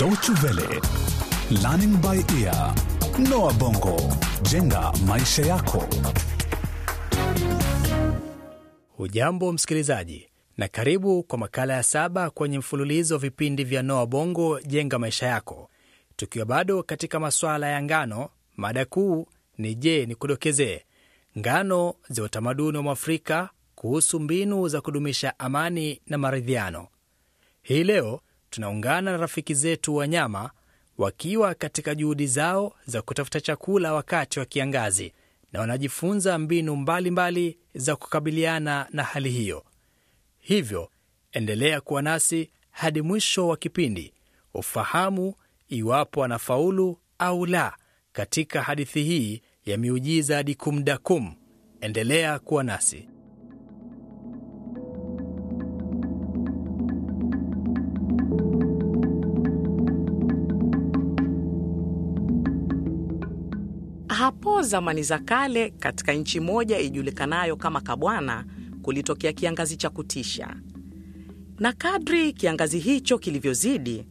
Deutsche 0.00 0.32
Welle, 0.42 0.80
Learning 1.62 1.94
by 2.00 2.16
Ear, 2.40 2.74
Noah 3.18 3.52
Bongo, 3.58 3.96
jenga 4.50 4.92
maisha 5.06 5.42
yako. 5.46 5.84
Hujambo 8.96 9.52
msikilizaji, 9.52 10.28
na 10.56 10.68
karibu 10.68 11.22
kwa 11.22 11.38
makala 11.38 11.74
ya 11.74 11.82
saba 11.82 12.30
kwenye 12.30 12.58
mfululizo 12.58 13.14
wa 13.14 13.20
vipindi 13.20 13.64
vya 13.64 13.82
Noa 13.82 14.06
Bongo 14.06 14.60
jenga 14.60 14.98
maisha 14.98 15.26
yako, 15.26 15.70
tukiwa 16.16 16.44
bado 16.46 16.82
katika 16.82 17.20
masuala 17.20 17.68
ya 17.68 17.82
ngano. 17.82 18.28
Mada 18.56 18.84
kuu 18.84 19.26
ni 19.58 19.74
je, 19.74 20.06
ni 20.06 20.14
kudokezee 20.14 20.80
ngano 21.38 21.94
za 22.08 22.22
utamaduni 22.22 22.76
wa 22.76 22.82
Mwafrika 22.82 23.50
kuhusu 23.74 24.20
mbinu 24.20 24.68
za 24.68 24.80
kudumisha 24.80 25.38
amani 25.38 26.00
na 26.06 26.18
maridhiano. 26.18 26.88
Hii 27.62 27.84
leo 27.84 28.20
tunaungana 28.50 29.10
na 29.12 29.16
rafiki 29.16 29.54
zetu 29.54 29.96
wanyama 29.96 30.50
wakiwa 30.98 31.54
katika 31.54 31.94
juhudi 31.94 32.26
zao 32.26 32.72
za 32.86 33.02
kutafuta 33.02 33.40
chakula 33.40 33.92
wakati 33.92 34.38
wa 34.38 34.44
kiangazi 34.44 35.12
na 35.52 35.60
wanajifunza 35.60 36.38
mbinu 36.38 36.76
mbalimbali 36.76 37.40
mbali 37.50 37.58
za 37.84 37.96
kukabiliana 37.96 38.86
na 38.92 39.02
hali 39.04 39.30
hiyo. 39.30 39.64
Hivyo 40.38 40.90
endelea 41.32 41.80
kuwa 41.80 42.02
nasi 42.02 42.50
hadi 42.70 43.02
mwisho 43.02 43.48
wa 43.48 43.56
kipindi 43.56 44.12
ufahamu 44.54 45.34
iwapo 45.68 46.20
wanafaulu 46.20 46.98
au 47.18 47.46
la 47.46 47.76
katika 48.12 48.62
hadithi 48.62 49.02
hii 49.02 49.42
ya 49.66 49.76
miujiza 49.78 50.42
Dikumdakum. 50.42 51.34
Endelea 51.80 52.38
kuwa 52.38 52.64
nasi. 52.64 53.08
Hapo 64.30 64.62
zamani 64.62 65.02
za 65.02 65.18
kale, 65.18 65.70
katika 65.70 66.12
nchi 66.12 66.40
moja 66.40 66.78
ijulikanayo 66.78 67.56
kama 67.56 67.80
Kabwana, 67.80 68.44
kulitokea 68.82 69.32
kiangazi 69.32 69.76
cha 69.76 69.90
kutisha, 69.90 70.56
na 71.58 71.72
kadri 71.72 72.32
kiangazi 72.32 72.78
hicho 72.78 73.18
kilivyozidi, 73.18 74.06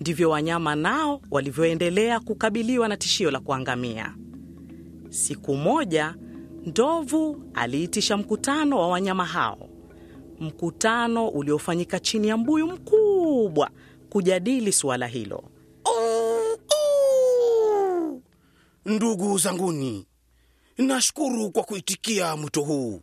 ndivyo 0.00 0.30
wanyama 0.30 0.74
nao 0.74 1.20
walivyoendelea 1.30 2.20
kukabiliwa 2.20 2.88
na 2.88 2.96
tishio 2.96 3.30
la 3.30 3.40
kuangamia. 3.40 4.14
Siku 5.10 5.54
moja, 5.56 6.14
ndovu 6.66 7.42
aliitisha 7.54 8.16
mkutano 8.16 8.78
wa 8.78 8.88
wanyama 8.88 9.24
hao, 9.24 9.68
mkutano 10.40 11.28
uliofanyika 11.28 12.00
chini 12.00 12.28
ya 12.28 12.36
mbuyu 12.36 12.66
mkubwa 12.66 13.70
kujadili 14.10 14.72
suala 14.72 15.06
hilo. 15.06 15.44
Ndugu 18.92 19.38
zanguni, 19.38 20.06
nashukuru 20.78 21.50
kwa 21.50 21.62
kuitikia 21.64 22.36
mwito 22.36 22.62
huu. 22.62 23.02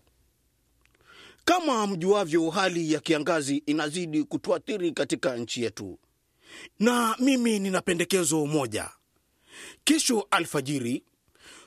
Kama 1.46 1.88
mjuavyo, 1.88 2.50
hali 2.50 2.94
ya 2.94 3.00
kiangazi 3.00 3.58
inazidi 3.66 4.24
kutuathiri 4.24 4.92
katika 4.92 5.36
nchi 5.38 5.64
yetu, 5.64 6.00
na 6.80 7.16
mimi 7.20 7.60
nina 7.60 7.82
pendekezo 7.82 8.46
moja. 8.46 8.90
Kesho 9.84 10.28
alfajiri, 10.32 11.04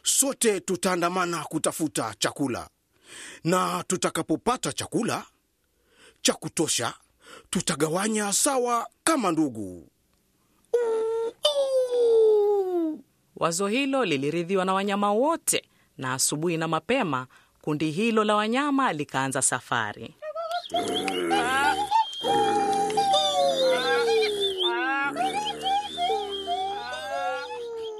sote 0.02 0.60
tutaandamana 0.60 1.44
kutafuta 1.44 2.14
chakula, 2.18 2.68
na 3.44 3.84
tutakapopata 3.86 4.72
chakula 4.72 5.26
cha 6.22 6.32
kutosha, 6.34 6.94
tutagawanya 7.50 8.32
sawa 8.32 8.88
kama 9.04 9.32
ndugu. 9.32 9.88
Wazo 13.38 13.66
hilo 13.66 14.04
liliridhiwa 14.04 14.64
na 14.64 14.74
wanyama 14.74 15.12
wote, 15.12 15.62
na 15.98 16.12
asubuhi 16.12 16.56
na 16.56 16.68
mapema 16.68 17.26
kundi 17.62 17.90
hilo 17.90 18.24
la 18.24 18.36
wanyama 18.36 18.92
likaanza 18.92 19.42
safari. 19.42 20.14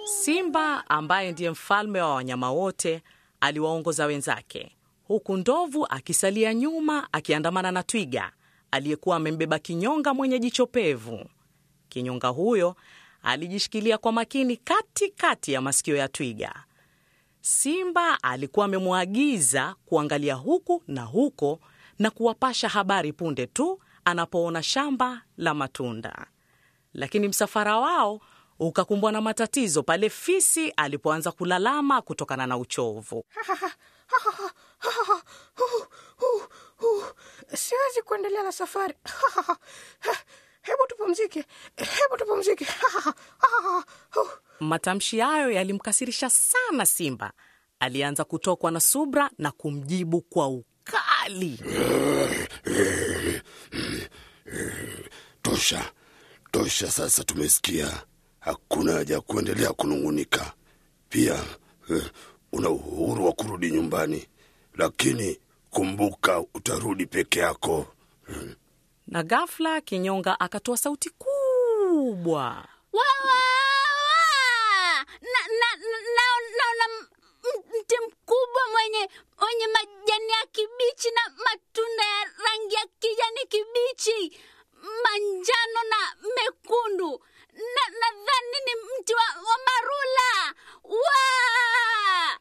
Simba 0.04 0.84
ambaye 0.91 1.32
ndiye 1.32 1.50
mfalme 1.50 2.00
wa 2.00 2.15
wanyama 2.15 2.50
wote 2.53 3.03
aliwaongoza 3.41 4.06
wenzake, 4.06 4.77
huku 5.04 5.37
ndovu 5.37 5.87
akisalia 5.91 6.54
nyuma 6.54 7.09
akiandamana 7.12 7.71
na 7.72 7.82
twiga 7.82 8.32
aliyekuwa 8.71 9.16
amembeba 9.16 9.59
kinyonga 9.59 10.15
mwenye 10.15 10.38
jicho 10.38 10.66
pevu. 10.66 11.25
Kinyonga 11.88 12.28
huyo 12.28 12.77
alijishikilia 13.22 13.98
kwa 13.98 14.12
makini 14.12 14.56
katikati 14.56 15.08
kati 15.10 15.52
ya 15.52 15.60
masikio 15.60 15.96
ya 15.96 16.08
twiga. 16.08 16.64
Simba 17.40 18.22
alikuwa 18.22 18.64
amemwagiza 18.66 19.74
kuangalia 19.86 20.34
huku 20.34 20.82
na 20.86 21.02
huko 21.02 21.60
na 21.98 22.10
kuwapasha 22.10 22.68
habari 22.68 23.12
punde 23.12 23.46
tu 23.46 23.80
anapoona 24.04 24.62
shamba 24.62 25.22
la 25.36 25.54
matunda. 25.54 26.26
Lakini 26.94 27.28
msafara 27.28 27.78
wao 27.78 28.20
ukakumbwa 28.58 29.12
na 29.12 29.20
matatizo 29.20 29.82
pale 29.82 30.10
fisi 30.10 30.70
alipoanza 30.70 31.32
kulalama 31.32 32.02
kutokana 32.02 32.46
na 32.46 32.56
uchovu. 32.58 33.24
Siwezi 37.54 38.02
kuendelea 38.04 38.42
na 38.42 38.52
safari. 38.52 38.94
Hebu 40.68 40.86
tupumzike, 40.88 41.44
hebu 41.76 42.16
tupumzike. 42.18 42.66
Matamshi 44.60 45.18
hayo 45.18 45.50
yalimkasirisha 45.50 46.30
sana 46.30 46.86
Simba. 46.86 47.32
Alianza 47.80 48.24
kutokwa 48.24 48.70
na 48.70 48.80
subra 48.80 49.30
na 49.38 49.50
kumjibu 49.50 50.20
kwa 50.20 50.48
ukali. 50.48 51.60
Tosha, 55.42 55.92
tosha, 56.50 56.90
sasa 56.90 57.24
tumesikia. 57.24 58.02
Hakuna 58.40 58.92
haja 58.92 59.14
ya 59.14 59.20
kuendelea 59.20 59.72
kunung'unika. 59.72 60.52
Pia 61.08 61.44
eh, 61.90 62.10
una 62.52 62.70
uhuru 62.70 63.26
wa 63.26 63.32
kurudi 63.32 63.70
nyumbani, 63.70 64.26
lakini 64.74 65.40
kumbuka, 65.70 66.40
utarudi 66.54 67.06
peke 67.06 67.40
yako. 67.40 67.86
Na 69.08 69.22
ghafla 69.22 69.80
Kinyonga 69.80 70.41
akatoa 70.41 70.76
sauti 70.76 71.10
kubwa. 71.10 72.64
Naona 76.58 76.84
mti 77.80 77.94
mkubwa 78.06 78.62
mwenye 78.72 79.08
mwenye 79.41 79.66
majani 79.66 80.30
ya 80.32 80.47
kibichi 80.52 81.10
na 81.10 81.20
matunda 81.44 82.04
ya 82.04 82.24
rangi 82.24 82.74
ya 82.74 82.86
kijani 83.00 83.38
kibichi, 83.48 84.41
manjano 85.04 85.80
na 85.91 86.30
mekundu. 86.36 87.20
Nadhani 88.00 88.58
ni 88.66 89.00
mti 89.00 89.14
wa, 89.14 89.22
wa 89.22 89.58
marula. 89.66 90.54
Wa! 90.84 92.38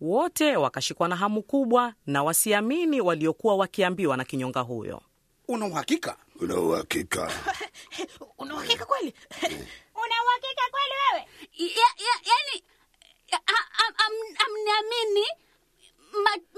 Wote 0.00 0.56
wakashikwa 0.56 1.08
na 1.08 1.16
hamu 1.16 1.42
kubwa 1.42 1.94
na 2.06 2.22
wasiamini 2.22 3.00
waliokuwa 3.00 3.56
wakiambiwa 3.56 4.16
na 4.16 4.24
kinyonga 4.24 4.60
huyo. 4.60 5.02
Una 5.50 5.66
uhakika? 5.66 6.16
Una 6.40 6.54
uhakika? 6.60 7.30
Una 8.38 8.54
uhakika 8.54 8.84
kweli? 8.84 9.14
Una 10.02 10.16
uhakika 10.24 10.64
kweli 10.70 10.94
wewe? 11.02 11.26
Ya, 11.58 11.88
ya, 12.06 13.40
amniamini 14.46 15.26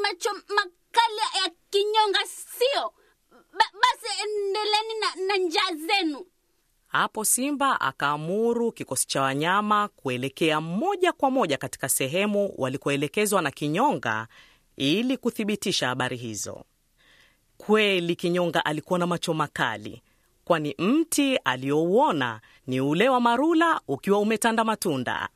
macho 0.03 0.31
makali 0.33 1.19
ya 1.45 1.51
kinyonga 1.71 2.19
sio? 2.27 2.93
Ba, 3.31 3.65
basi 3.75 4.23
endeleni 4.23 4.95
na, 5.01 5.27
na 5.27 5.37
njaa 5.37 5.75
zenu. 5.87 6.27
Hapo 6.87 7.25
Simba 7.25 7.81
akaamuru 7.81 8.73
kikosi 8.73 9.07
cha 9.07 9.23
wanyama 9.23 9.89
kuelekea 9.89 10.61
moja 10.61 11.13
kwa 11.13 11.31
moja 11.31 11.57
katika 11.57 11.89
sehemu 11.89 12.55
walikoelekezwa 12.59 13.43
na 13.43 13.51
Kinyonga 13.51 14.29
ili 14.77 15.17
kuthibitisha 15.17 15.89
habari 15.89 16.17
hizo. 16.17 16.65
Kweli 17.67 18.17
Kinyonga 18.17 18.65
alikuwa 18.65 18.99
na 18.99 19.07
macho 19.07 19.35
makali, 19.35 20.03
kwani 20.45 20.75
mti 20.79 21.37
aliyouona 21.37 22.41
ni 22.67 22.81
ule 22.81 23.09
wa 23.09 23.21
marula 23.21 23.81
ukiwa 23.89 24.19
umetanda 24.19 24.65
matunda. 24.65 25.29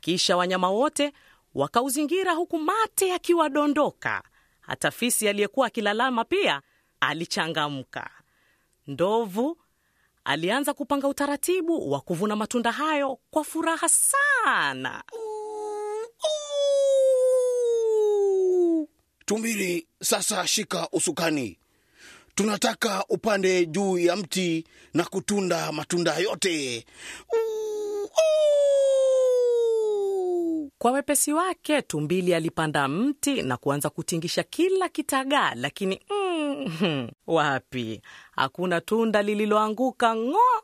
Kisha 0.00 0.36
wanyama 0.36 0.70
wote 0.70 1.12
wakauzingira 1.54 2.32
huku 2.32 2.58
mate 2.58 3.08
yakiwadondoka. 3.08 4.22
Hata 4.60 4.90
fisi 4.90 5.28
aliyekuwa 5.28 5.66
akilalama 5.66 6.24
pia 6.24 6.62
alichangamka. 7.00 8.10
Ndovu 8.86 9.58
alianza 10.24 10.74
kupanga 10.74 11.08
utaratibu 11.08 11.90
wa 11.92 12.00
kuvuna 12.00 12.36
matunda 12.36 12.72
hayo 12.72 13.18
kwa 13.30 13.44
furaha 13.44 13.88
sana. 13.88 15.02
Tumbili, 19.26 19.86
sasa 20.02 20.46
shika 20.46 20.88
usukani, 20.92 21.58
tunataka 22.34 23.04
upande 23.08 23.66
juu 23.66 23.98
ya 23.98 24.16
mti 24.16 24.64
na 24.94 25.04
kutunda 25.04 25.72
matunda 25.72 26.16
yote. 26.16 26.86
Kwa 30.78 30.92
wepesi 30.92 31.32
wake 31.32 31.82
tumbili 31.82 32.34
alipanda 32.34 32.88
mti 32.88 33.42
na 33.42 33.56
kuanza 33.56 33.90
kutingisha 33.90 34.42
kila 34.42 34.88
kitagaa, 34.88 35.54
lakini 35.54 36.00
mm, 36.10 37.08
wapi, 37.26 38.02
hakuna 38.32 38.80
tunda 38.80 39.22
lililoanguka 39.22 40.16
ng'o. 40.16 40.62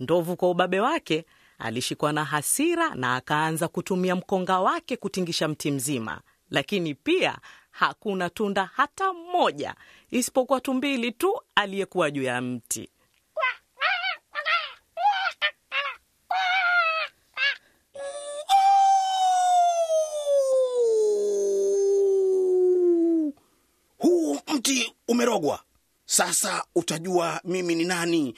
Ndovu 0.00 0.36
kwa 0.36 0.50
ubabe 0.50 0.80
wake 0.80 1.24
alishikwa 1.58 2.12
na 2.12 2.24
hasira 2.24 2.94
na 2.94 3.14
akaanza 3.16 3.68
kutumia 3.68 4.16
mkonga 4.16 4.60
wake 4.60 4.96
kutingisha 4.96 5.48
mti 5.48 5.70
mzima, 5.70 6.20
lakini 6.50 6.94
pia 6.94 7.38
hakuna 7.74 8.30
tunda 8.30 8.70
hata 8.74 9.12
moja 9.12 9.74
isipokuwa 10.10 10.60
tumbili 10.60 11.12
tu 11.12 11.40
aliyekuwa 11.54 12.10
juu 12.10 12.22
ya 12.22 12.40
mti. 12.40 12.88
Huu 23.98 24.38
mti 24.54 24.94
umerogwa. 25.08 25.60
Sasa 26.06 26.64
utajua 26.74 27.40
mimi 27.44 27.74
ni 27.74 27.84
nani. 27.84 28.34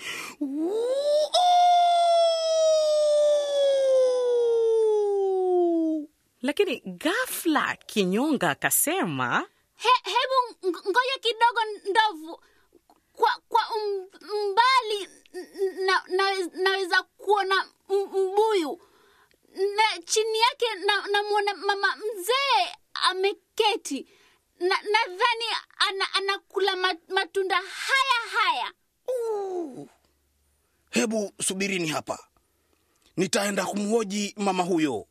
Lakini 6.42 6.80
ghafla 6.80 7.76
Kinyonga 7.76 8.50
akasema, 8.50 9.46
He, 9.76 9.88
hebu 10.04 10.68
ng- 10.70 10.90
ngoja 10.90 11.18
kidogo 11.20 11.60
ndovu. 11.90 12.40
Kwa 13.12 13.30
kwa 13.48 13.62
um, 13.76 14.06
mbali 14.52 15.08
na, 15.86 16.02
na, 16.08 16.46
naweza 16.54 17.02
kuona 17.02 17.68
mbuyu. 17.88 18.80
Na 19.76 20.02
chini 20.04 20.38
yake 20.40 20.66
na- 20.86 21.06
namwona 21.06 21.54
mama 21.54 21.96
mzee 21.96 22.74
ameketi. 22.94 24.06
Na 24.60 24.68
nadhani 24.82 25.44
ana, 25.78 26.14
anakula 26.14 26.76
matunda 27.08 27.56
haya 27.56 28.20
haya. 28.32 28.72
Hebu 30.90 31.32
subirini 31.42 31.88
hapa, 31.88 32.18
nitaenda 33.16 33.64
kumhoji 33.66 34.34
mama 34.36 34.62
huyo. 34.62 35.06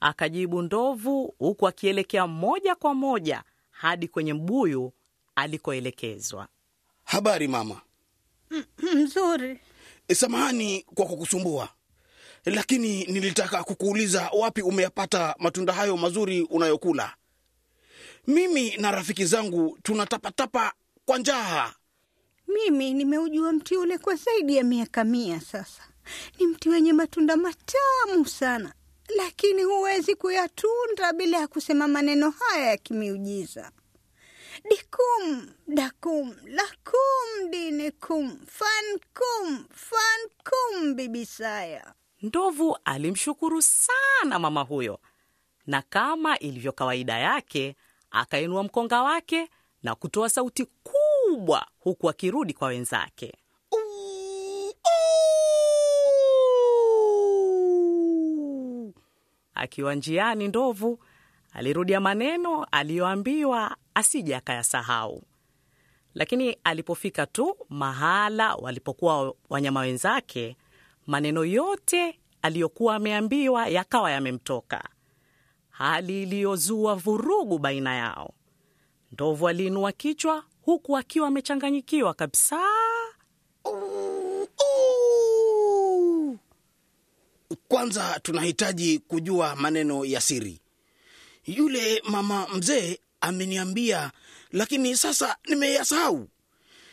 Akajibu 0.00 0.62
ndovu, 0.62 1.34
huku 1.38 1.68
akielekea 1.68 2.26
moja 2.26 2.74
kwa 2.74 2.94
moja 2.94 3.42
hadi 3.70 4.08
kwenye 4.08 4.32
mbuyu 4.34 4.92
alikoelekezwa. 5.36 6.48
Habari 7.04 7.48
mama. 7.48 7.80
Mzuri. 8.94 9.60
E, 10.08 10.14
Samahani 10.14 10.82
kwa 10.94 11.06
kukusumbua, 11.06 11.68
lakini 12.44 13.04
nilitaka 13.04 13.64
kukuuliza 13.64 14.30
wapi 14.38 14.62
umeyapata 14.62 15.34
matunda 15.38 15.72
hayo 15.72 15.96
mazuri 15.96 16.42
unayokula. 16.42 17.14
Mimi 18.26 18.76
na 18.76 18.90
rafiki 18.90 19.24
zangu 19.24 19.78
tunatapatapa 19.82 20.72
kwa 21.04 21.18
njaa. 21.18 21.72
Mimi 22.48 22.94
nimeujua 22.94 23.52
mti 23.52 23.76
ule 23.76 23.98
kwa 23.98 24.14
zaidi 24.14 24.56
ya 24.56 24.64
miaka 24.64 25.04
mia 25.04 25.40
sasa. 25.40 25.82
Ni 26.38 26.46
mti 26.46 26.68
wenye 26.68 26.92
matunda 26.92 27.36
matamu 27.36 28.26
sana, 28.26 28.72
lakini 29.16 29.62
huwezi 29.62 30.14
kuyatunda 30.14 31.12
bila 31.12 31.38
ya 31.38 31.48
kusema 31.48 31.88
maneno 31.88 32.30
haya 32.30 32.66
ya 32.66 32.76
kimiujiza: 32.76 33.72
dikum 34.70 35.48
dakum 35.66 36.36
lakum 36.46 37.50
dinikum 37.50 38.38
fankum 38.46 39.64
fankum 39.74 40.94
bibisaya. 40.94 41.94
Ndovu 42.22 42.78
alimshukuru 42.84 43.62
sana 43.62 44.38
mama 44.38 44.62
huyo, 44.62 45.00
na 45.66 45.82
kama 45.82 46.38
ilivyo 46.38 46.72
kawaida 46.72 47.18
yake, 47.18 47.76
akainua 48.10 48.62
mkonga 48.62 49.02
wake 49.02 49.50
na 49.82 49.94
kutoa 49.94 50.28
sauti 50.30 50.64
kubwa, 50.82 51.66
huku 51.78 52.10
akirudi 52.10 52.54
kwa 52.54 52.68
wenzake. 52.68 53.34
Akiwa 59.58 59.94
njiani, 59.94 60.48
ndovu 60.48 60.98
alirudia 61.52 62.00
maneno 62.00 62.64
aliyoambiwa 62.64 63.76
asije 63.94 64.36
akayasahau. 64.36 65.22
Lakini 66.14 66.56
alipofika 66.64 67.26
tu 67.26 67.56
mahala 67.68 68.54
walipokuwa 68.54 69.34
wanyama 69.50 69.80
wenzake, 69.80 70.56
maneno 71.06 71.44
yote 71.44 72.18
aliyokuwa 72.42 72.94
ameambiwa 72.94 73.66
yakawa 73.68 74.10
yamemtoka, 74.10 74.88
hali 75.70 76.22
iliyozua 76.22 76.94
vurugu 76.94 77.58
baina 77.58 77.94
yao. 77.94 78.34
Ndovu 79.12 79.48
aliinua 79.48 79.92
kichwa 79.92 80.44
huku 80.62 80.96
akiwa 80.96 81.28
amechanganyikiwa 81.28 82.14
kabisa. 82.14 82.60
Kwanza 87.68 88.20
tunahitaji 88.22 88.98
kujua 88.98 89.56
maneno 89.56 90.04
ya 90.04 90.20
siri. 90.20 90.60
Yule 91.46 92.02
mama 92.08 92.48
mzee 92.48 92.98
ameniambia, 93.20 94.12
lakini 94.52 94.96
sasa 94.96 95.36
nimeyasahau. 95.48 96.28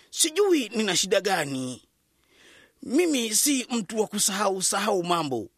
Sijui 0.09 0.69
nina 0.69 0.95
shida 0.95 1.21
gani. 1.21 1.81
Mimi 2.83 3.35
si 3.35 3.67
mtu 3.71 3.99
wa 3.99 4.07
kusahau 4.07 4.61
sahau 4.61 5.03
mambo, 5.03 5.49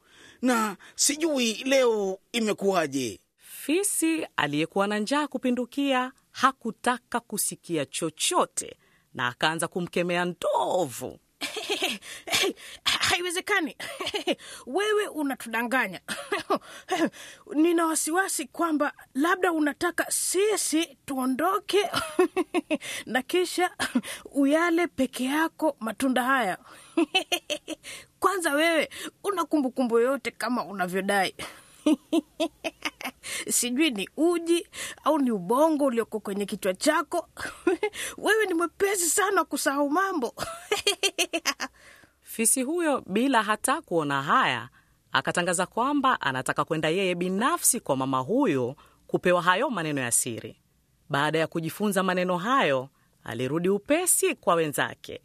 na 0.42 0.78
sijui 0.96 1.54
leo 1.54 2.20
imekuwaje. 2.32 3.20
Fisi 3.66 4.28
aliyekuwa 4.38 4.88
na 4.88 5.00
njaa 5.00 5.28
kupindukia 5.28 6.12
hakutaka 6.32 7.20
kusikia 7.20 7.86
chochote 7.86 8.78
na 9.14 9.28
akaanza 9.28 9.68
kumkemea 9.68 10.26
ndovu. 10.26 11.20
Haiwezekani, 12.84 13.76
wewe 14.68 15.08
unatudanganya. 15.08 16.00
Nina 17.56 17.86
wasiwasi 17.86 18.46
kwamba 18.48 18.94
labda 19.14 19.52
unataka 19.52 20.12
sisi 20.12 20.98
tuondoke 21.06 21.90
na 23.06 23.22
kisha 23.22 23.72
uyale 24.32 24.88
peke 24.88 25.24
yako 25.26 25.76
matunda 25.80 26.24
haya. 26.24 26.58
Kwanza 28.20 28.54
wewe 28.54 28.90
una 29.24 29.46
kumbukumbu 29.46 30.00
yote 30.00 30.32
kama 30.32 30.66
unavyodai. 30.66 31.36
Sijui 33.50 33.92
ni 33.92 34.10
uji 34.18 34.68
au 35.04 35.20
ni 35.20 35.32
ubongo 35.32 35.86
ulioko 35.86 36.20
kwenye 36.20 36.46
kichwa 36.46 36.74
chako. 36.74 37.30
Wewe 38.18 38.46
ni 38.46 38.54
mwepesi 38.54 39.10
sana 39.10 39.44
kusahau 39.44 39.90
mambo. 39.90 40.34
Fisi 42.22 42.64
huyo 42.64 43.04
bila 43.08 43.44
hata 43.44 43.82
kuona 43.82 44.24
haya 44.24 44.70
akatangaza 45.12 45.66
kwamba 45.66 46.22
anataka 46.22 46.66
kwenda 46.66 46.90
yeye 46.90 47.16
binafsi 47.16 47.80
kwa 47.80 47.98
mama 47.98 48.20
huyo 48.20 48.76
kupewa 49.08 49.42
hayo 49.42 49.70
maneno 49.70 50.02
ya 50.02 50.12
siri. 50.12 50.62
Baada 51.10 51.40
ya 51.40 51.48
kujifunza 51.48 52.04
maneno 52.04 52.38
hayo, 52.38 52.90
alirudi 53.24 53.70
upesi 53.70 54.36
kwa 54.36 54.56
wenzake. 54.56 55.22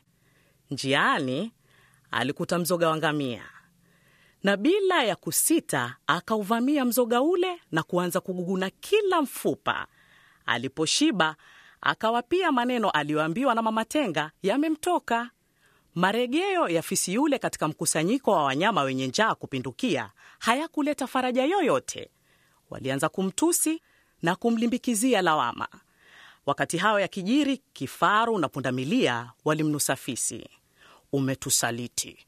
Njiani 0.70 1.52
alikuta 2.10 2.58
mzoga 2.58 2.88
wa 2.88 2.96
ngamia, 2.96 3.42
na 4.42 4.56
bila 4.56 5.04
ya 5.04 5.16
kusita 5.16 5.96
akauvamia 6.06 6.84
mzoga 6.84 7.22
ule 7.22 7.60
na 7.72 7.82
kuanza 7.82 8.20
kuguguna 8.20 8.70
kila 8.70 9.22
mfupa. 9.22 9.86
Aliposhiba 10.46 11.36
akawapia 11.80 12.52
maneno 12.52 12.90
aliyoambiwa 12.90 13.54
na 13.54 13.62
mama 13.62 13.84
Tenga 13.84 14.30
yamemtoka. 14.42 15.30
Maregeo 15.94 16.68
ya 16.68 16.82
fisi 16.82 17.14
yule 17.14 17.38
katika 17.38 17.68
mkusanyiko 17.68 18.30
wa 18.30 18.44
wanyama 18.44 18.82
wenye 18.82 19.06
njaa 19.06 19.34
kupindukia 19.34 20.10
hayakuleta 20.38 21.06
faraja 21.06 21.44
yoyote. 21.44 22.10
Walianza 22.70 23.08
kumtusi 23.08 23.82
na 24.22 24.36
kumlimbikizia 24.36 25.22
lawama. 25.22 25.68
Wakati 26.46 26.78
hayo 26.78 27.00
yakijiri, 27.00 27.56
kifaru 27.72 28.38
na 28.38 28.48
pundamilia 28.48 29.32
walimnusa 29.44 29.96
fisi. 29.96 30.48
Umetusaliti, 31.12 32.18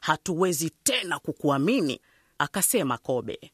hatuwezi 0.00 0.70
tena 0.70 1.18
kukuamini, 1.18 2.00
akasema 2.38 2.98
Kobe. 2.98 3.52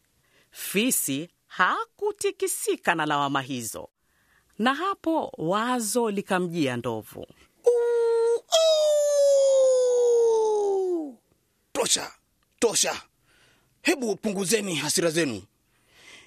Fisi 0.50 1.28
hakutikisika 1.46 2.94
na 2.94 3.06
lawama 3.06 3.42
hizo, 3.42 3.88
na 4.58 4.74
hapo 4.74 5.32
wazo 5.38 6.10
likamjia 6.10 6.76
ndovu. 6.76 7.26
Tosha, 11.72 12.12
tosha, 12.58 13.02
hebu 13.82 14.16
punguzeni 14.16 14.74
hasira 14.74 15.10
zenu. 15.10 15.42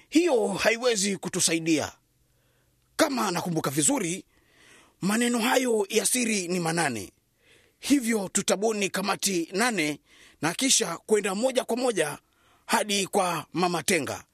Hiyo 0.08 0.48
haiwezi 0.48 1.16
kutusaidia. 1.16 1.92
Kama 2.96 3.30
nakumbuka 3.30 3.70
vizuri, 3.70 4.24
maneno 5.00 5.38
hayo 5.38 5.86
ya 5.88 6.06
siri 6.06 6.48
ni 6.48 6.60
manane 6.60 7.12
hivyo 7.80 8.28
tutabuni 8.32 8.88
kamati 8.90 9.48
nane 9.52 10.00
na 10.42 10.54
kisha 10.54 10.96
kwenda 10.96 11.34
moja 11.34 11.64
kwa 11.64 11.76
moja 11.76 12.18
hadi 12.66 13.06
kwa 13.06 13.46
mama 13.52 13.82
tenga 13.82 14.24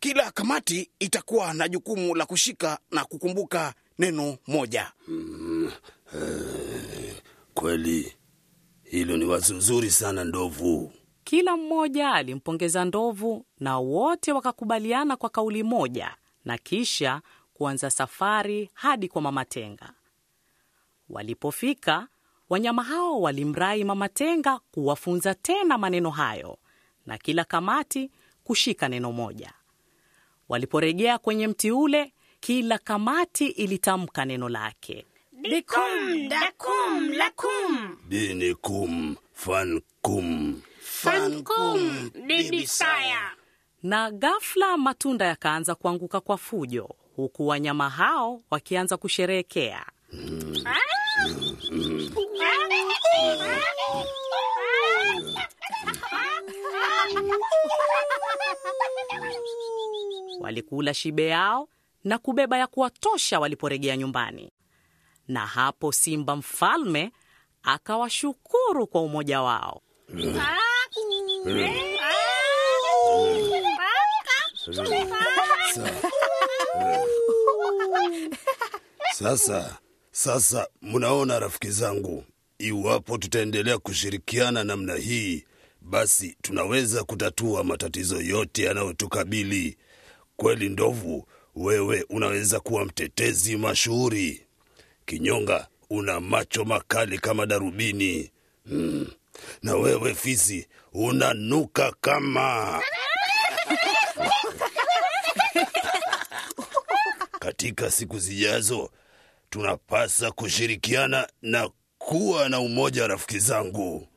kila 0.00 0.30
kamati 0.30 0.90
itakuwa 0.98 1.54
na 1.54 1.68
jukumu 1.68 2.14
la 2.14 2.26
kushika 2.26 2.78
na 2.90 3.04
kukumbuka 3.04 3.74
neno 3.98 4.38
moja 4.46 4.92
Kweli 7.54 8.16
hilo 8.82 9.16
ni 9.16 9.24
wazo 9.24 9.60
zuri 9.60 9.90
sana, 9.90 10.24
ndovu. 10.24 10.92
Kila 11.24 11.56
mmoja 11.56 12.12
alimpongeza 12.12 12.84
ndovu 12.84 13.46
na 13.60 13.78
wote 13.78 14.32
wakakubaliana 14.32 15.16
kwa 15.16 15.30
kauli 15.30 15.62
moja 15.62 16.16
na 16.44 16.58
kisha 16.58 17.22
kuanza 17.54 17.90
safari 17.90 18.70
hadi 18.74 19.08
kwa 19.08 19.22
mama 19.22 19.44
tenga. 19.44 19.92
Walipofika, 21.08 22.08
wanyama 22.48 22.82
hao 22.82 23.20
walimrai 23.20 23.84
mama 23.84 24.08
tenga 24.08 24.58
kuwafunza 24.72 25.34
tena 25.34 25.78
maneno 25.78 26.10
hayo 26.10 26.58
na 27.06 27.18
kila 27.18 27.44
kamati 27.44 28.10
kushika 28.44 28.88
neno 28.88 29.12
moja. 29.12 29.52
Waliporejea 30.48 31.18
kwenye 31.18 31.48
mti 31.48 31.70
ule, 31.70 32.12
kila 32.40 32.78
kamati 32.78 33.46
ilitamka 33.46 34.24
neno 34.24 34.48
lake. 34.48 35.06
Dikum, 35.42 36.28
dakum, 36.28 37.12
lakum. 37.12 37.96
Dini 38.08 38.56
fankum. 39.32 40.60
Fankum, 40.80 42.10
dibisaya. 42.26 43.30
na 43.82 44.10
ghafla 44.10 44.76
matunda 44.76 45.24
yakaanza 45.26 45.74
kuanguka 45.74 46.20
kwa 46.20 46.38
fujo, 46.38 46.88
huku 47.16 47.46
wanyama 47.46 47.90
hao 47.90 48.40
wakianza 48.50 48.96
kusherehekea. 48.96 49.86
Walikula 60.52 60.94
shibe 60.94 61.26
yao 61.26 61.68
na 62.04 62.18
kubeba 62.18 62.58
ya 62.58 62.66
kuwatosha 62.66 63.40
waliporejea 63.40 63.96
nyumbani, 63.96 64.52
na 65.28 65.46
hapo 65.46 65.92
simba 65.92 66.36
mfalme 66.36 67.12
akawashukuru 67.62 68.86
kwa 68.86 69.02
umoja 69.02 69.42
wao. 69.42 69.82
Sasa 79.14 79.78
sasa, 80.12 80.68
mnaona 80.82 81.38
rafiki 81.38 81.70
zangu, 81.70 82.24
iwapo 82.58 83.18
tutaendelea 83.18 83.78
kushirikiana 83.78 84.64
namna 84.64 84.94
hii, 84.94 85.44
basi 85.80 86.36
tunaweza 86.42 87.04
kutatua 87.04 87.64
matatizo 87.64 88.20
yote 88.20 88.62
yanayotukabili. 88.64 89.76
Kweli 90.40 90.68
ndovu, 90.68 91.26
wewe 91.56 92.04
unaweza 92.10 92.60
kuwa 92.60 92.84
mtetezi 92.84 93.56
mashuhuri. 93.56 94.46
Kinyonga, 95.06 95.68
una 95.90 96.20
macho 96.20 96.64
makali 96.64 97.18
kama 97.18 97.46
darubini. 97.46 98.30
Hmm. 98.68 99.06
Na 99.62 99.74
wewe 99.76 100.14
fisi, 100.14 100.68
unanuka 100.92 101.94
kama 102.00 102.80
katika 107.38 107.90
siku 107.90 108.18
zijazo 108.18 108.90
tunapasa 109.50 110.30
kushirikiana 110.30 111.28
na 111.42 111.70
kuwa 111.98 112.48
na 112.48 112.60
umoja, 112.60 113.06
rafiki 113.06 113.38
zangu. 113.38 114.08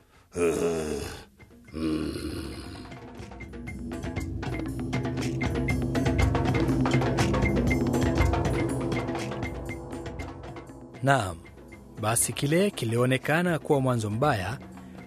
Naam, 11.04 11.38
basi 12.02 12.34
kile 12.34 12.72
kilionekana 12.72 13.60
kuwa 13.60 13.82
mwanzo 13.82 14.10
mbaya 14.10 14.58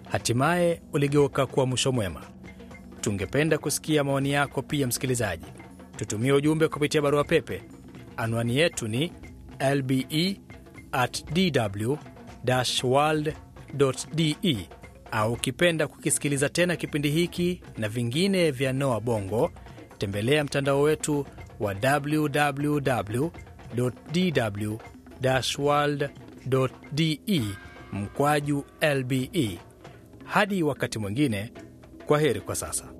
hatimaye 0.09 0.81
uligeuka 0.93 1.45
kuwa 1.45 1.65
mwisho 1.65 1.91
mwema. 1.91 2.21
Tungependa 3.01 3.57
kusikia 3.57 4.03
maoni 4.03 4.31
yako 4.31 4.61
pia, 4.61 4.87
msikilizaji. 4.87 5.45
Tutumie 5.97 6.31
ujumbe 6.31 6.67
kupitia 6.67 7.01
barua 7.01 7.23
pepe. 7.23 7.63
Anwani 8.17 8.57
yetu 8.57 8.87
ni 8.87 9.11
lbe 9.75 10.37
at 10.91 11.23
dw 11.33 11.95
world 12.83 13.33
de, 14.13 14.67
au 15.11 15.33
ukipenda 15.33 15.87
kukisikiliza 15.87 16.49
tena 16.49 16.75
kipindi 16.75 17.09
hiki 17.09 17.61
na 17.77 17.89
vingine 17.89 18.51
vya 18.51 18.73
Noa 18.73 18.99
Bongo, 19.01 19.51
tembelea 19.97 20.43
mtandao 20.43 20.81
wetu 20.81 21.25
wa 21.59 21.75
www 21.83 23.29
dw 24.11 24.75
world 25.59 26.09
de 26.91 27.19
mkwaju 27.93 28.65
lbe. 28.95 29.59
Hadi 30.25 30.63
wakati 30.63 30.99
mwingine, 30.99 31.51
kwa 32.05 32.19
heri 32.19 32.41
kwa 32.41 32.55
sasa. 32.55 32.94